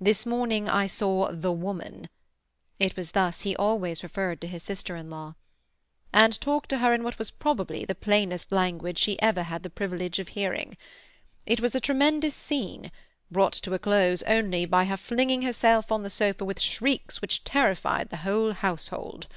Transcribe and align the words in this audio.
This 0.00 0.26
morning 0.26 0.68
I 0.68 0.88
saw 0.88 1.30
the 1.30 1.52
woman"—it 1.52 2.96
was 2.96 3.12
thus 3.12 3.42
he 3.42 3.54
always 3.54 4.02
referred 4.02 4.40
to 4.40 4.48
his 4.48 4.64
sister 4.64 4.96
in 4.96 5.10
law—"and 5.10 6.40
talked 6.40 6.68
to 6.70 6.78
her 6.78 6.92
in 6.92 7.04
what 7.04 7.18
was 7.20 7.30
probably 7.30 7.84
the 7.84 7.94
plainest 7.94 8.50
language 8.50 8.98
she 8.98 9.22
ever 9.22 9.44
had 9.44 9.62
the 9.62 9.70
privilege 9.70 10.18
of 10.18 10.26
hearing. 10.30 10.76
It 11.46 11.60
was 11.60 11.76
a 11.76 11.80
tremendous 11.80 12.34
scene, 12.34 12.90
brought 13.30 13.52
to 13.52 13.72
a 13.72 13.78
close 13.78 14.24
only 14.24 14.64
by 14.66 14.86
her 14.86 14.96
flinging 14.96 15.42
herself 15.42 15.92
on 15.92 16.02
the 16.02 16.10
sofa 16.10 16.44
with 16.44 16.60
shrieks 16.60 17.22
which 17.22 17.44
terrified 17.44 18.08
the 18.10 18.16
whole 18.26 18.52
household. 18.54 19.28